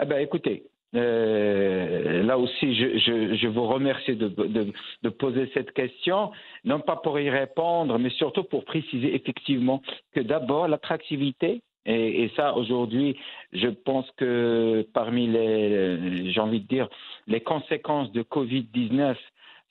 Eh 0.00 0.04
ben, 0.04 0.18
Écoutez, 0.18 0.66
euh, 0.94 2.22
là 2.22 2.38
aussi, 2.38 2.74
je, 2.74 3.46
vous 3.48 3.66
remercie 3.66 4.14
de, 4.16 5.10
poser 5.10 5.50
cette 5.54 5.72
question, 5.72 6.30
non 6.64 6.80
pas 6.80 6.96
pour 6.96 7.18
y 7.18 7.30
répondre, 7.30 7.98
mais 7.98 8.10
surtout 8.10 8.44
pour 8.44 8.64
préciser 8.64 9.14
effectivement 9.14 9.82
que 10.12 10.20
d'abord 10.20 10.68
l'attractivité, 10.68 11.62
et, 11.86 12.24
et, 12.24 12.32
ça 12.34 12.56
aujourd'hui, 12.56 13.16
je 13.52 13.68
pense 13.68 14.10
que 14.16 14.86
parmi 14.94 15.26
les, 15.26 16.32
j'ai 16.32 16.40
envie 16.40 16.60
de 16.60 16.66
dire, 16.66 16.88
les 17.26 17.40
conséquences 17.40 18.10
de 18.12 18.22
Covid-19, 18.22 19.16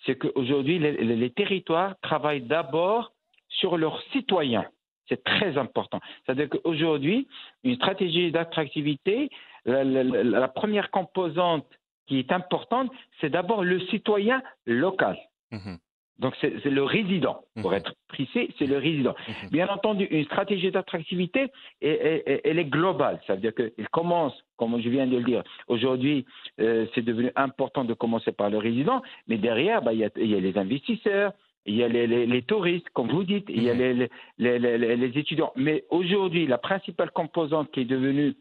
c'est 0.06 0.18
qu'aujourd'hui 0.18 0.78
les, 0.78 0.92
les 0.92 1.30
territoires 1.32 1.96
travaillent 2.02 2.42
d'abord 2.42 3.14
sur 3.50 3.78
leurs 3.78 4.02
citoyens. 4.12 4.66
C'est 5.10 5.24
très 5.24 5.58
important. 5.58 6.00
C'est-à-dire 6.26 6.50
qu'aujourd'hui, 6.50 7.28
une 7.64 7.76
stratégie 7.76 8.32
d'attractivité, 8.32 9.30
la, 9.66 10.48
première 10.48 10.92
composante 10.92 11.68
qui 12.08 12.20
est 12.20 12.32
importante, 12.32 12.92
c'est 13.22 13.30
d'abord 13.30 13.64
le 13.64 13.80
citoyen 13.88 14.42
local. 14.66 15.18
Mhm. 15.52 15.78
Donc 16.20 16.36
c'est 16.40 16.66
le 16.66 16.84
résident, 16.84 17.44
pour 17.60 17.72
mhm. 17.72 17.78
être 17.78 17.96
précis, 18.08 18.54
c'est 18.60 18.68
le 18.68 18.78
résident. 18.78 19.16
Mhm. 19.28 19.50
Bien 19.50 19.68
entendu, 19.68 20.06
une 20.06 20.24
stratégie 20.26 20.70
d'attractivité, 20.70 21.52
elle, 21.82 22.60
est 22.60 22.70
globale. 22.70 23.20
Ça 23.26 23.34
veut 23.34 23.42
dire 23.42 23.54
qu'elle 23.54 23.90
commence, 23.92 24.34
comme 24.56 24.80
je 24.80 24.90
viens 24.90 25.08
de 25.08 25.18
le 25.18 25.24
dire, 25.24 25.44
aujourd'hui, 25.68 26.26
euh, 26.62 26.86
c'est 26.94 27.02
devenu 27.02 27.32
important 27.36 27.84
de 27.84 27.94
commencer 27.94 28.32
par 28.32 28.52
le 28.52 28.60
résident, 28.60 29.02
mais 29.28 29.38
derrière, 29.38 29.82
bah, 29.82 29.94
il 29.94 30.00
y, 30.00 30.06
a, 30.06 30.10
les 30.40 30.58
investisseurs, 30.58 31.34
il 31.66 31.76
y 31.76 31.84
a 31.84 31.88
les, 31.88 32.42
touristes, 32.44 32.90
comme 32.94 33.10
vous 33.10 33.24
dites, 33.24 33.46
il 33.50 33.64
y 33.64 33.70
a 33.70 33.74
les, 33.74 34.08
les 34.38 35.18
étudiants. 35.18 35.52
Mais 35.56 35.84
aujourd'hui, 35.90 36.46
la 36.46 36.60
principale 36.60 37.10
composante 37.10 37.72
qui 37.72 37.82
est 37.82 37.86
devenue 37.86 38.36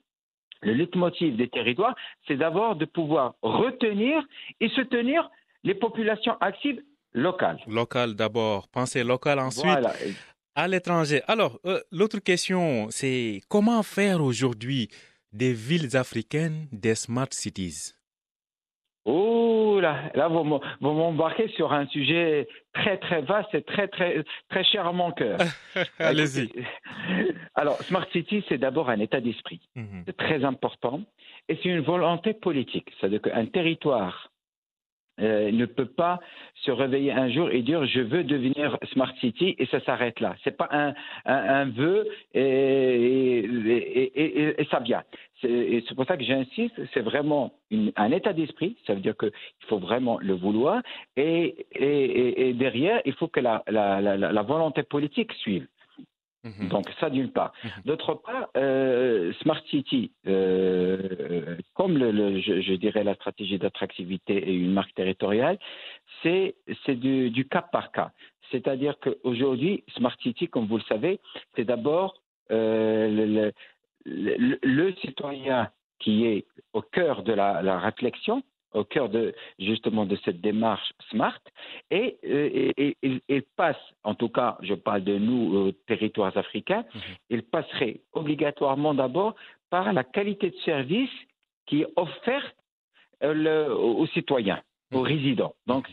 le 0.62 0.72
leitmotiv 0.72 1.36
des 1.36 1.48
territoires, 1.48 1.94
c'est 2.26 2.36
d'abord 2.36 2.76
de 2.76 2.84
pouvoir 2.84 3.34
retenir 3.42 4.22
et 4.60 4.68
soutenir 4.70 5.28
les 5.64 5.74
populations 5.74 6.36
actives 6.40 6.80
locales. 7.12 7.60
Locales 7.66 8.14
d'abord, 8.14 8.68
penser 8.68 9.04
local 9.04 9.38
ensuite. 9.38 9.78
À 10.54 10.68
l'étranger. 10.68 11.22
Alors, 11.28 11.58
euh, 11.64 11.80
l'autre 11.90 12.18
question, 12.18 12.88
c'est 12.90 13.40
comment 13.48 13.82
faire 13.82 14.22
aujourd'hui 14.22 14.88
des 15.32 15.54
villes 15.54 15.96
africaines 15.96 16.66
des 16.72 16.94
smart 16.94 17.28
cities? 17.30 17.94
Oh 19.04 19.78
là, 19.80 20.10
là 20.14 20.28
vous 20.28 20.44
m'embarquez 20.80 21.48
sur 21.48 21.72
un 21.72 21.86
sujet 21.88 22.46
très 22.72 22.98
très 22.98 23.20
vaste 23.22 23.52
et 23.54 23.62
très 23.62 23.88
très 23.88 24.24
très 24.48 24.64
cher 24.64 24.86
à 24.86 24.92
mon 24.92 25.10
cœur. 25.10 25.38
Allez-y. 25.98 26.50
Alors, 27.54 27.82
Smart 27.82 28.06
City, 28.12 28.44
c'est 28.48 28.58
d'abord 28.58 28.90
un 28.90 29.00
état 29.00 29.20
d'esprit. 29.20 29.60
Mhm. 29.74 30.04
C'est 30.06 30.16
très 30.16 30.44
important 30.44 31.02
et 31.48 31.58
c'est 31.62 31.68
une 31.68 31.80
volonté 31.80 32.32
politique. 32.32 32.90
C'est-à-dire 32.98 33.22
qu'un 33.22 33.46
territoire 33.46 34.31
euh, 35.20 35.52
ne 35.52 35.66
peut 35.66 35.86
pas 35.86 36.20
se 36.62 36.70
réveiller 36.70 37.12
un 37.12 37.28
jour 37.30 37.50
et 37.50 37.62
dire 37.62 37.84
je 37.86 38.00
veux 38.00 38.24
devenir 38.24 38.78
smart 38.92 39.12
city 39.20 39.54
et 39.58 39.66
ça 39.66 39.80
s'arrête 39.80 40.20
là. 40.20 40.34
C'est 40.42 40.56
pas 40.56 40.68
un, 40.70 40.94
un, 41.26 41.66
vœu 41.66 42.06
et, 42.34 43.44
et, 44.58 44.64
ça 44.70 44.80
vient. 44.80 45.02
Et 45.44 45.84
c'est 45.86 45.94
pour 45.94 46.06
ça 46.06 46.16
que 46.16 46.24
j'insiste, 46.24 46.80
c'est 46.94 47.00
vraiment 47.00 47.52
un 47.96 48.12
état 48.12 48.32
d'esprit, 48.32 48.76
ça 48.86 48.94
veut 48.94 49.00
dire 49.00 49.16
qu'il 49.16 49.32
faut 49.68 49.78
vraiment 49.78 50.18
le 50.20 50.34
vouloir, 50.34 50.80
et, 51.16 51.66
et 51.74 52.52
derrière, 52.54 53.02
il 53.04 53.12
faut 53.14 53.26
que 53.26 53.40
la, 53.40 53.62
la, 53.66 54.00
la 54.00 54.42
volonté 54.42 54.84
politique 54.84 55.32
suive. 55.34 55.66
Mhm. 56.44 56.68
Donc 56.68 56.90
ça 56.98 57.08
d'une 57.08 57.30
part. 57.30 57.52
Mhm. 57.62 57.70
D'autre 57.84 58.14
part, 58.14 58.48
euh, 58.56 59.32
Smart 59.42 59.62
City, 59.70 60.10
euh, 60.26 61.56
comme 61.74 61.96
le, 61.96 62.40
je, 62.40 62.74
dirais 62.74 63.04
la 63.04 63.14
stratégie 63.14 63.58
d'attractivité 63.58 64.36
et 64.36 64.52
une 64.52 64.72
marque 64.72 64.92
territoriale, 64.94 65.58
c'est 66.22 66.54
du, 66.88 67.30
du 67.30 67.46
cas 67.46 67.62
par 67.62 67.92
cas. 67.92 68.10
C'est-à-dire 68.50 68.96
qu'aujourd'hui, 69.00 69.84
Smart 69.96 70.16
City, 70.20 70.48
comme 70.48 70.66
vous 70.66 70.78
le 70.78 70.82
savez, 70.84 71.20
c'est 71.54 71.64
d'abord 71.64 72.20
euh, 72.50 73.52
le, 74.04 74.58
le, 74.62 74.92
citoyen 74.96 75.70
qui 76.00 76.26
est 76.26 76.44
au 76.72 76.82
cœur 76.82 77.22
de 77.22 77.32
la, 77.32 77.62
la 77.62 77.78
réflexion 77.78 78.42
au 78.74 78.84
cœur 78.84 79.08
de 79.08 79.34
justement 79.58 80.06
de 80.06 80.16
cette 80.24 80.40
démarche 80.40 80.92
smart 81.10 81.40
et, 81.90 82.16
euh, 82.24 82.72
il 83.02 83.42
passe, 83.56 83.76
en 84.04 84.14
tout 84.14 84.28
cas, 84.28 84.58
je 84.62 84.74
parle 84.74 85.04
de 85.04 85.18
nous, 85.18 85.72
territoires 85.86 86.36
africains, 86.36 86.84
mhm. 86.94 87.00
il 87.30 87.42
passerait 87.42 88.00
obligatoirement 88.12 88.94
d'abord 88.94 89.34
par 89.70 89.92
la 89.92 90.04
qualité 90.04 90.50
de 90.50 90.56
service 90.64 91.10
qui 91.66 91.82
est 91.82 91.88
offerte 91.96 92.56
euh, 93.22 93.74
aux 93.74 94.06
citoyens 94.08 94.60
aux 94.92 95.00
mhm. 95.00 95.06
résidents. 95.06 95.54
Donc, 95.66 95.88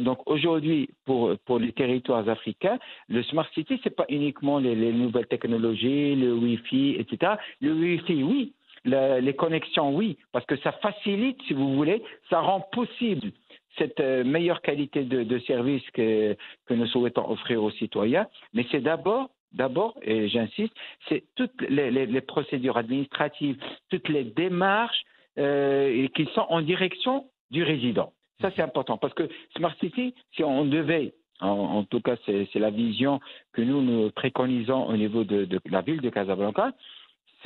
donc 0.00 0.18
aujourd'hui, 0.26 0.90
pour, 1.04 1.36
pour 1.44 1.58
les 1.58 1.72
territoires 1.72 2.28
africains, 2.28 2.78
le 3.08 3.22
Smart 3.24 3.48
City, 3.52 3.80
ce 3.82 3.88
n'est 3.88 3.94
pas 3.94 4.06
uniquement 4.08 4.58
les, 4.58 4.74
les, 4.74 4.92
nouvelles 4.92 5.26
technologies, 5.26 6.14
le 6.14 6.34
Wi-Fi, 6.34 6.96
etc. 6.98 7.32
Le 7.60 7.72
Wi-Fi, 7.72 8.22
oui, 8.22 8.52
les 8.84 9.34
connexions, 9.34 9.94
oui, 9.94 10.18
parce 10.32 10.46
que 10.46 10.56
ça 10.58 10.72
facilite, 10.72 11.40
si 11.46 11.54
vous 11.54 11.74
voulez, 11.74 12.02
ça 12.28 12.40
rend 12.40 12.60
possible 12.60 13.32
cette 13.78 14.00
euh, 14.00 14.24
meilleure 14.24 14.62
qualité 14.62 15.04
de, 15.04 15.38
service 15.40 15.82
que, 15.92 16.36
nous 16.70 16.86
souhaitons 16.86 17.28
offrir 17.30 17.62
aux 17.62 17.70
citoyens. 17.72 18.26
Mais 18.52 18.66
c'est 18.70 18.80
d'abord 18.80 19.30
d'abord, 19.52 19.96
et 20.02 20.28
j'insiste, 20.28 20.74
c'est 21.08 21.22
toutes 21.36 21.62
les, 21.68 22.20
procédures 22.22 22.76
administratives, 22.76 23.56
toutes 23.88 24.08
les 24.08 24.24
démarches 24.24 25.04
euh, 25.38 26.08
qui 26.16 26.26
sont 26.34 26.46
en 26.48 26.60
direction 26.60 27.26
du 27.52 27.62
résident. 27.62 28.12
Ça, 28.40 28.50
c'est 28.56 28.62
important 28.62 28.98
parce 28.98 29.14
que 29.14 29.28
Smart 29.56 29.74
City, 29.78 30.12
si 30.34 30.42
on 30.42 30.64
devait, 30.64 31.14
en, 31.40 31.84
tout 31.84 32.00
cas, 32.00 32.16
c'est 32.26 32.52
la 32.56 32.70
vision 32.70 33.20
que 33.52 33.62
nous, 33.62 33.80
nous 33.80 34.10
préconisons 34.10 34.86
au 34.88 34.96
niveau 34.96 35.22
de 35.22 35.46
la 35.70 35.82
ville 35.82 36.00
de 36.00 36.10
Casablanca, 36.10 36.72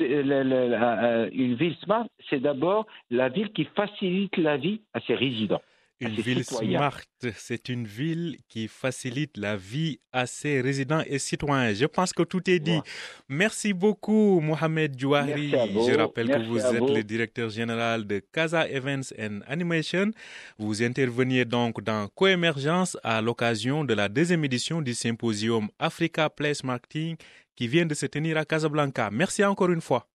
euh, 0.01 1.29
une 1.33 1.55
ville 1.55 1.75
smart, 1.83 2.07
c'est 2.29 2.39
d'abord 2.39 2.85
la 3.09 3.29
ville 3.29 3.51
qui 3.51 3.65
facilite 3.75 4.37
la 4.37 4.57
vie 4.57 4.81
à 4.93 4.99
ses 5.01 5.15
résidents. 5.15 5.61
Une 6.01 6.15
ville 6.15 6.45
smart, 6.45 7.01
c'est 7.35 7.67
une 7.67 7.85
ville 7.85 8.37
qui 8.47 8.69
facilite 8.69 9.35
la 9.35 9.57
vie 9.57 9.99
à 10.13 10.27
ses 10.27 10.61
résidents 10.61 11.03
et 11.05 11.19
citoyens. 11.19 11.73
Je 11.73 11.85
pense 11.87 12.13
que 12.13 12.23
tout 12.23 12.49
est 12.49 12.59
dit. 12.59 12.79
Merci 13.27 13.73
beaucoup, 13.73 14.39
Mohamed 14.39 14.97
Djouari. 14.97 15.49
Je 15.51 15.97
rappelle 15.97 16.29
que 16.29 16.47
vous 16.47 16.59
êtes 16.59 16.89
le 16.89 17.03
directeur 17.03 17.49
général 17.49 18.07
de 18.07 18.21
Casa 18.31 18.69
Events 18.69 19.13
and 19.19 19.39
Animation. 19.45 20.11
Vous 20.57 20.81
interveniez 20.81 21.43
donc 21.43 21.83
dans 21.83 22.07
Coémergence 22.07 22.97
à 23.03 23.21
l'occasion 23.21 23.83
de 23.83 23.93
la 23.93 24.07
deuxième 24.07 24.45
édition 24.45 24.81
du 24.81 24.93
symposium 24.93 25.67
Africa 25.79 26.29
Place 26.29 26.63
Marketing 26.63 27.17
qui 27.59 27.67
vient 27.67 27.85
de 27.85 27.93
se 27.93 28.05
tenir 28.05 28.37
à 28.37 28.45
Casablanca. 28.45 29.09
Merci 29.11 29.43
encore 29.43 29.69
une 29.69 29.81
fois. 29.81 30.07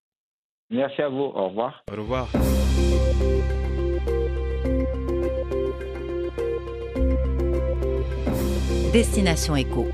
Merci 0.70 1.02
à 1.02 1.10
vous. 1.10 1.28
Au 1.40 1.48
revoir. 1.48 1.84
Au 1.92 1.94
revoir. 1.94 2.28
Destination 8.94 9.56
Éco. 9.56 9.88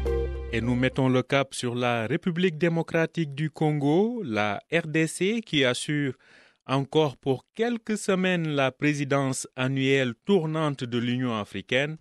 Et 0.53 0.61
nous 0.61 0.77
mettons 0.77 1.09
le 1.09 1.25
cap 1.25 1.53
sur 1.53 1.75
la 1.75 2.07
République 2.07 2.57
démocratique 2.57 3.35
du 3.35 3.51
Congo, 3.51 4.23
la 4.25 4.61
RDC, 4.73 5.41
qui 5.45 5.65
assure 5.65 6.13
encore 6.67 7.17
pour 7.17 7.47
quelques 7.57 7.99
semaines 7.99 8.47
la 8.51 8.71
présidence 8.71 9.49
annuelle 9.57 10.15
tournante 10.25 10.85
de 10.85 10.99
l'Union 10.99 11.37
africaine 11.37 11.97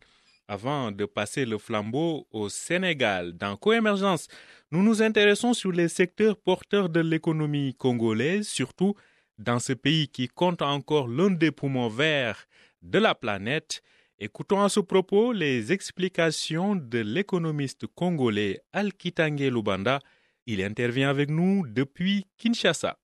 avant 0.50 0.92
de 0.92 1.06
passer 1.06 1.46
le 1.46 1.60
flambeau 1.60 2.28
au 2.32 2.50
Sénégal. 2.50 3.34
Dans 3.38 3.56
Coémergence, 3.56 4.28
nous 4.72 4.82
nous 4.82 5.02
intéressons 5.04 5.54
sur 5.54 5.72
les 5.72 5.88
secteurs 5.88 6.38
porteurs 6.38 6.90
de 6.90 7.00
l'économie 7.00 7.76
congolaise, 7.76 8.48
surtout 8.48 8.96
dans 9.38 9.60
ce 9.60 9.74
pays 9.74 10.08
qui 10.08 10.28
compte 10.28 10.64
encore 10.64 11.08
l'un 11.08 11.30
des 11.30 11.52
poumons 11.52 11.88
verts 11.88 12.46
de 12.82 12.98
la 12.98 13.14
planète. 13.14 13.82
Écoutons 14.18 14.62
à 14.62 14.70
ce 14.70 14.80
propos 14.80 15.34
les 15.34 15.72
explications 15.72 16.76
de 16.76 17.00
l'économiste 17.00 17.86
congolais 17.86 18.60
Alkitange 18.74 19.40
Lubanda. 19.42 20.00
Il 20.48 20.64
intervient 20.64 21.10
avec 21.12 21.30
nous 21.30 21.66
depuis 21.68 22.26
Kinshasa. 22.40 22.98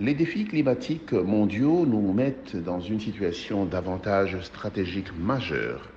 Les 0.00 0.14
défis 0.14 0.44
climatiques 0.44 1.12
mondiaux 1.12 1.86
nous 1.86 2.12
mettent 2.12 2.56
dans 2.56 2.80
une 2.80 3.00
situation 3.00 3.64
d'avantage 3.64 4.38
stratégique 4.42 5.12
majeur 5.18 5.90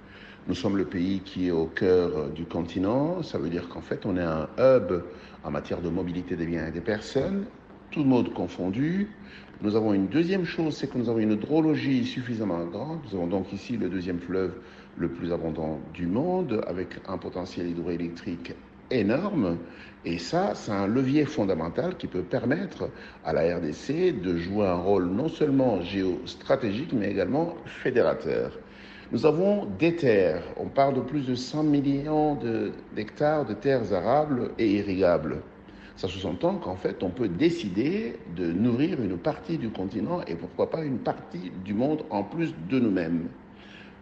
nous 0.47 0.55
sommes 0.55 0.75
le 0.77 0.85
pays 0.85 1.21
qui 1.21 1.47
est 1.47 1.51
au 1.51 1.67
cœur 1.67 2.29
du 2.29 2.43
continent. 2.43 3.23
Ça 3.23 3.37
veut 3.37 3.49
dire 3.49 3.69
qu'en 3.69 3.81
fait, 3.81 4.05
on 4.05 4.17
est 4.17 4.23
un 4.23 4.49
hub 4.57 5.03
en 5.43 5.51
matière 5.51 5.81
de 5.81 5.89
mobilité 5.89 6.35
des 6.35 6.45
biens 6.45 6.67
et 6.67 6.71
des 6.71 6.81
personnes, 6.81 7.45
tout 7.91 8.03
mode 8.03 8.33
confondu. 8.33 9.09
Nous 9.61 9.77
avons 9.77 9.93
une 9.93 10.07
deuxième 10.07 10.43
chose, 10.43 10.75
c'est 10.75 10.91
que 10.91 10.97
nous 10.97 11.09
avons 11.09 11.19
une 11.19 11.31
hydrologie 11.31 12.05
suffisamment 12.05 12.65
grande. 12.65 12.99
Nous 13.05 13.17
avons 13.17 13.27
donc 13.27 13.53
ici 13.53 13.77
le 13.77 13.87
deuxième 13.87 14.19
fleuve 14.19 14.55
le 14.97 15.07
plus 15.07 15.31
abondant 15.31 15.79
du 15.93 16.07
monde, 16.07 16.61
avec 16.67 16.99
un 17.07 17.17
potentiel 17.17 17.67
hydroélectrique 17.67 18.53
énorme. 18.91 19.57
Et 20.03 20.17
ça, 20.17 20.53
c'est 20.55 20.73
un 20.73 20.87
levier 20.87 21.23
fondamental 21.23 21.95
qui 21.95 22.07
peut 22.07 22.21
permettre 22.21 22.89
à 23.23 23.31
la 23.31 23.57
RDC 23.57 24.21
de 24.21 24.35
jouer 24.37 24.67
un 24.67 24.75
rôle 24.75 25.05
non 25.05 25.29
seulement 25.29 25.81
géostratégique, 25.81 26.91
mais 26.91 27.11
également 27.11 27.55
fédérateur. 27.65 28.51
Nous 29.11 29.25
avons 29.25 29.67
des 29.77 29.95
terres. 29.95 30.41
On 30.57 30.65
parle 30.65 30.95
de 30.95 31.01
plus 31.01 31.25
de 31.25 31.35
100 31.35 31.63
millions 31.63 32.37
d'hectares 32.95 33.45
de, 33.45 33.53
terres 33.53 33.93
arables 33.93 34.51
et 34.57 34.67
irrigables. 34.67 35.41
Ça 35.95 36.07
sous-entend 36.07 36.55
qu'en 36.55 36.75
fait, 36.75 37.03
on 37.03 37.09
peut 37.09 37.27
décider 37.27 38.15
de 38.35 38.51
nourrir 38.51 39.01
une 39.01 39.17
partie 39.17 39.57
du 39.57 39.69
continent 39.69 40.21
et 40.27 40.35
pourquoi 40.35 40.69
pas 40.69 40.83
une 40.83 40.97
partie 40.97 41.51
du 41.63 41.73
monde 41.73 42.03
en 42.09 42.23
plus 42.23 42.55
de 42.69 42.79
nous-mêmes. 42.79 43.27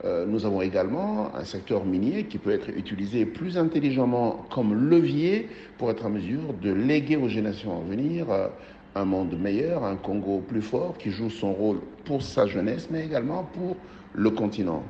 Euh, 0.05 0.25
nous 0.25 0.45
avons 0.45 0.61
également 0.61 1.35
un 1.35 1.43
secteur 1.43 1.83
minier 1.83 2.23
qui 2.23 2.37
peut 2.37 2.51
être 2.51 2.69
utilisé 2.69 3.25
plus 3.25 3.57
intelligemment 3.57 4.45
comme 4.49 4.89
levier 4.89 5.49
pour 5.77 5.91
être 5.91 6.05
en 6.05 6.09
mesure 6.09 6.53
de 6.61 6.71
léguer 6.71 7.17
aux 7.17 7.27
générations 7.27 7.77
à 7.77 7.89
venir 7.89 8.31
euh, 8.31 8.47
un 8.95 9.05
monde 9.05 9.37
meilleur, 9.39 9.83
un 9.83 9.95
Congo 9.95 10.39
plus 10.47 10.61
fort 10.61 10.97
qui 10.97 11.11
joue 11.11 11.29
son 11.29 11.53
rôle 11.53 11.79
pour 12.05 12.21
sa 12.21 12.47
jeunesse, 12.47 12.87
mais 12.89 13.05
également 13.05 13.43
pour 13.43 13.75
le 14.13 14.29
continent 14.29 14.83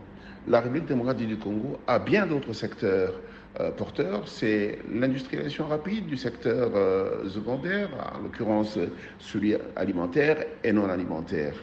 la 0.47 0.59
République 0.59 0.87
démocratique 0.87 1.27
du 1.27 1.37
Congo 1.37 1.79
a 1.87 1.99
bien 1.99 2.25
d'autres 2.25 2.53
secteurs 2.53 3.13
euh, 3.59 3.71
porteurs. 3.71 4.27
C'est 4.27 4.79
l'industrialisation 4.91 5.67
rapide 5.67 6.07
du 6.07 6.17
secteur 6.17 6.71
euh, 6.75 7.29
secondaire, 7.29 7.89
en 8.15 8.23
l'occurrence 8.23 8.77
celui 9.19 9.55
alimentaire 9.75 10.43
et 10.63 10.73
non 10.73 10.89
alimentaire. 10.89 11.53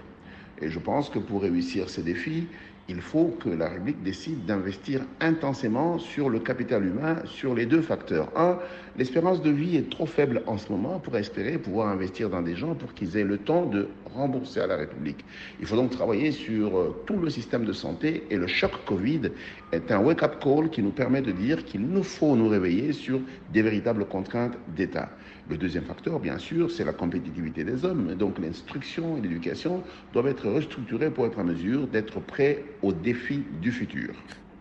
Et 0.61 0.69
je 0.69 0.79
pense 0.79 1.11
que 1.11 1.19
pour 1.19 1.43
réussir 1.43 1.89
ces 1.89 2.03
défis, 2.03 2.47
il 2.89 3.01
faut 3.01 3.37
que 3.41 3.51
la 3.51 3.69
République 3.69 4.03
décide 4.03 4.47
d'investir 4.47 5.03
intensément 5.21 5.99
sur 5.99 6.31
le 6.31 6.39
capital 6.39 6.85
humain, 6.85 7.17
sur 7.27 7.55
les 7.55 7.67
deux 7.67 7.83
facteurs. 7.83 8.31
Un, 8.35 8.59
l'espérance 8.99 9.41
de 9.41 9.51
vie 9.51 9.77
est 9.77 9.89
trop 9.89 10.07
faible 10.07 10.43
en 10.47 10.59
ce 10.59 10.71
moment 10.73 10.99
pour 10.99 11.17
espérer 11.17 11.57
pouvoir 11.57 11.89
investir 11.89 12.29
dans 12.29 12.43
des 12.43 12.57
gens 12.57 12.75
pour 12.75 12.93
qu'ils 12.95 13.17
aient 13.17 13.25
le 13.25 13.39
temps 13.39 13.65
de 13.65 13.89
rembourser 14.13 14.59
à 14.59 14.67
la 14.67 14.77
République. 14.77 15.25
Il 15.61 15.67
faut 15.67 15.77
donc 15.77 15.93
travailler 15.93 16.33
sur 16.33 16.77
euh, 16.77 17.05
tout 17.07 17.17
le 17.17 17.31
système 17.31 17.65
de 17.65 17.73
santé 17.73 18.25
et 18.29 18.37
le 18.37 18.49
choc 18.49 18.73
Covid 18.87 19.31
est 19.71 19.93
un 19.93 20.01
wake-up 20.01 20.43
call 20.43 20.69
qui 20.71 20.83
nous 20.83 20.91
permet 20.91 21.23
de 21.23 21.31
dire 21.31 21.65
qu'il 21.65 21.83
nous 21.83 22.03
faut 22.03 22.35
nous 22.35 22.49
réveiller 22.49 22.93
sur 22.93 23.21
des 23.53 23.63
véritables 23.63 24.05
contraintes 24.05 24.59
d'État. 24.77 25.09
Le 25.49 25.57
deuxième 25.57 25.85
facteur, 25.85 26.19
bien 26.19 26.39
sûr, 26.39 26.69
c'est 26.71 26.85
la 26.85 26.93
compétitivité 26.93 27.63
des 27.63 27.85
hommes. 27.85 28.15
Donc 28.17 28.39
l'instruction 28.41 29.17
et 29.17 29.21
l'éducation 29.21 29.83
doivent 30.13 30.27
être 30.27 30.49
restructurées 30.49 31.11
pour 31.11 31.25
être 31.25 31.39
en 31.39 31.45
mesure 31.45 31.87
d'être 31.87 32.19
prêts 32.21 32.65
aux 32.83 32.93
défis 32.93 33.45
du 33.63 33.71
futur 33.71 34.13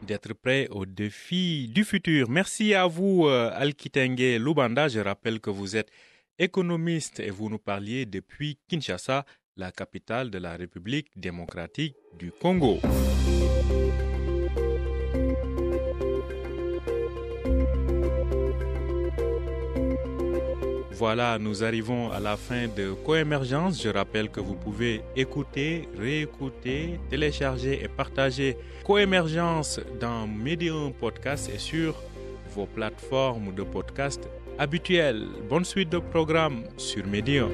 d'être 0.03 0.33
prêts 0.33 0.67
aux 0.69 0.85
défis 0.85 1.67
du 1.67 1.83
futur. 1.83 2.29
Merci 2.29 2.73
à 2.73 2.87
vous, 2.87 3.27
euh, 3.27 3.49
Alkitenge 3.53 4.37
Lubanda. 4.39 4.87
Je 4.87 4.99
rappelle 4.99 5.39
que 5.39 5.49
vous 5.49 5.75
êtes 5.75 5.89
économiste 6.39 7.19
et 7.19 7.29
vous 7.29 7.49
nous 7.49 7.59
parliez 7.59 8.05
depuis 8.05 8.57
Kinshasa, 8.67 9.25
la 9.55 9.71
capitale 9.71 10.29
de 10.29 10.37
la 10.37 10.55
République 10.55 11.09
démocratique 11.15 11.95
du 12.17 12.31
Congo. 12.31 12.79
Voilà, 20.97 21.37
nous 21.37 21.63
arrivons 21.63 22.11
à 22.11 22.19
la 22.19 22.35
fin 22.35 22.67
de 22.67 22.91
Coémergence. 23.05 23.83
Je 23.83 23.89
rappelle 23.89 24.29
que 24.29 24.39
vous 24.39 24.55
pouvez 24.55 25.03
écouter, 25.15 25.87
réécouter, 25.95 26.99
télécharger 27.11 27.83
et 27.83 27.87
partager 27.87 28.57
Coémergence 28.83 29.79
dans 29.99 30.25
Medium 30.25 30.91
Podcast 30.91 31.51
et 31.53 31.59
sur 31.59 31.93
vos 32.55 32.65
plateformes 32.65 33.53
de 33.53 33.61
podcast 33.61 34.27
habituelles. 34.57 35.27
Bonne 35.47 35.65
suite 35.65 35.91
de 35.91 35.99
programme 35.99 36.63
sur 36.77 37.05
Medium. 37.05 37.51